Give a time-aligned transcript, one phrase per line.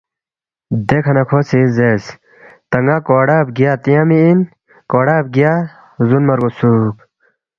[0.87, 2.05] دیکھہ نہ کھو سی زیرس،
[2.69, 4.39] تا ن٘ا کوڑا بگیا تیانگمی اِن،
[4.91, 5.53] کوڑا بگیا
[6.07, 6.95] زُونما رگوسُوک